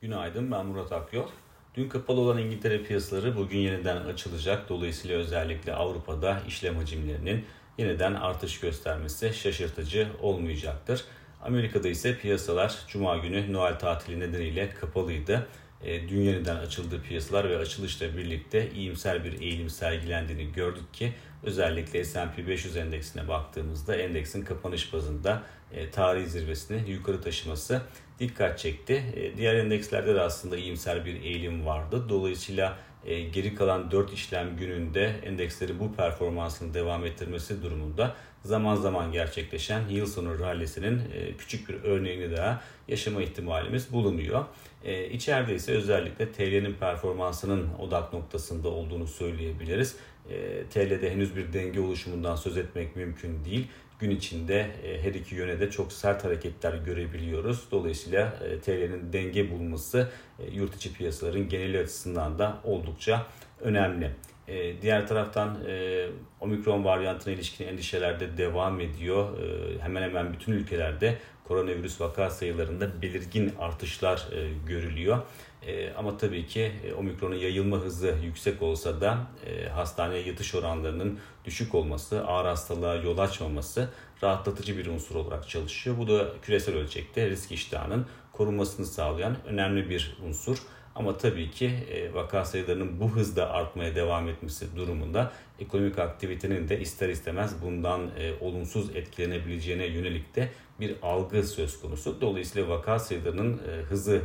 [0.00, 1.26] Günaydın ben Murat Akyol.
[1.74, 4.68] Dün kapalı olan İngiltere piyasaları bugün yeniden açılacak.
[4.68, 7.44] Dolayısıyla özellikle Avrupa'da işlem hacimlerinin
[7.78, 11.04] yeniden artış göstermesi şaşırtıcı olmayacaktır.
[11.42, 15.46] Amerika'da ise piyasalar Cuma günü Noel tatili nedeniyle kapalıydı.
[15.86, 21.12] E, dün yeniden açıldığı piyasalar ve açılışla birlikte iyimser bir eğilim sergilendiğini gördük ki
[21.42, 27.82] özellikle S&P 500 endeksine baktığımızda endeksin kapanış bazında e, tarihi zirvesini yukarı taşıması
[28.18, 29.04] dikkat çekti.
[29.16, 32.06] E, diğer endekslerde de aslında iyimser bir eğilim vardı.
[32.08, 39.12] Dolayısıyla e, geri kalan 4 işlem gününde endeksleri bu performansını devam ettirmesi durumunda zaman zaman
[39.12, 44.44] gerçekleşen yıl sonu rallisinin e, küçük bir örneğini daha yaşama ihtimalimiz bulunuyor.
[44.84, 49.96] E, içeride ise özellikle TL'nin performansının odak noktasında olduğunu söyleyebiliriz.
[50.30, 53.66] E, TL'de henüz bir denge oluşumundan söz etmek mümkün değil.
[53.98, 57.64] Gün içinde e, her iki yöne de çok sert hareketler görebiliyoruz.
[57.70, 60.08] Dolayısıyla e, TL'nin denge bulması
[60.38, 63.26] e, yurt içi piyasaların geneli açısından da oldukça
[63.60, 64.10] önemli.
[64.48, 66.06] E, diğer taraftan e,
[66.40, 69.38] omikron varyantına ilişkin endişeler de devam ediyor.
[69.38, 75.18] E, hemen hemen bütün ülkelerde koronavirüs vaka sayılarında belirgin artışlar e, görülüyor.
[75.66, 81.18] E, ama tabii ki e, omikronun yayılma hızı yüksek olsa da e, hastaneye yatış oranlarının
[81.44, 83.88] düşük olması, ağır hastalığa yol açmaması
[84.22, 85.98] rahatlatıcı bir unsur olarak çalışıyor.
[85.98, 90.58] Bu da küresel ölçekte risk iştahının korunmasını sağlayan önemli bir unsur.
[90.96, 96.80] Ama tabii ki e, vaka sayılarının bu hızda artmaya devam etmesi durumunda ekonomik aktivitenin de
[96.80, 100.48] ister istemez bundan e, olumsuz etkilenebileceğine yönelik de
[100.80, 102.20] bir algı söz konusu.
[102.20, 104.22] Dolayısıyla vaka sayılarının e, hızı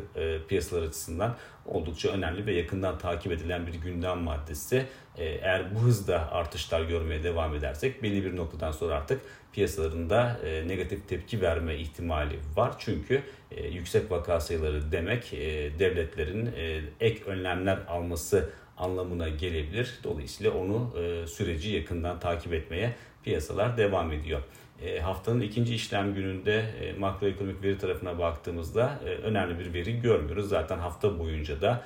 [0.47, 1.35] piyasalar açısından
[1.65, 4.85] oldukça önemli ve yakından takip edilen bir gündem maddesi.
[5.17, 9.21] Eğer bu hızda artışlar görmeye devam edersek belli bir noktadan sonra artık
[9.53, 12.75] piyasalarında e, negatif tepki verme ihtimali var.
[12.79, 13.21] Çünkü
[13.51, 15.39] e, yüksek vaka sayıları demek e,
[15.79, 19.99] devletlerin e, ek önlemler alması anlamına gelebilir.
[20.03, 24.41] Dolayısıyla onu e, süreci yakından takip etmeye piyasalar devam ediyor.
[24.81, 30.49] E, haftanın ikinci işlem gününde e, makroekonomik veri tarafına baktığımızda e, önemli bir veri görmüyoruz.
[30.49, 31.83] Zaten hafta boyunca da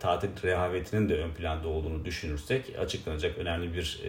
[0.00, 4.00] tatil rehavetinin de ön planda olduğunu düşünürsek açıklanacak önemli bir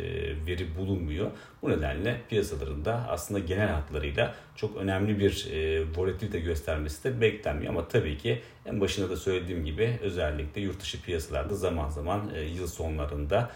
[0.48, 1.32] veri bulunmuyor.
[1.62, 5.48] Bu nedenle piyasalarında aslında genel hatlarıyla çok önemli bir
[5.96, 7.74] volatilite göstermesi de beklenmiyor.
[7.74, 12.68] Ama tabii ki en başında da söylediğim gibi özellikle yurt dışı piyasalarda zaman zaman yıl
[12.68, 13.52] sonlarında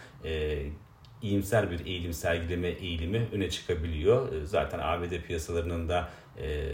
[1.21, 4.33] iyimser bir eğilim sergileme eğilimi öne çıkabiliyor.
[4.33, 6.09] Ee, zaten ABD piyasalarının da
[6.41, 6.71] e,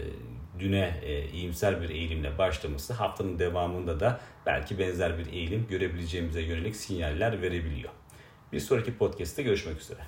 [0.58, 6.76] düne e, iyimser bir eğilimle başlaması haftanın devamında da belki benzer bir eğilim görebileceğimize yönelik
[6.76, 7.90] sinyaller verebiliyor.
[8.52, 10.00] Bir sonraki podcast'te görüşmek üzere.